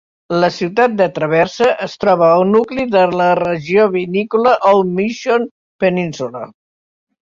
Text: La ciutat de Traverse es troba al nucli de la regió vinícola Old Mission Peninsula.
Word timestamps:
La 0.43 0.47
ciutat 0.53 0.95
de 1.01 1.05
Traverse 1.17 1.67
es 1.89 1.93
troba 2.05 2.31
al 2.39 2.47
nucli 2.55 2.87
de 2.97 3.05
la 3.21 3.29
regió 3.43 3.87
vinícola 4.01 4.59
Old 4.75 5.01
Mission 5.01 5.51
Peninsula. 5.83 6.49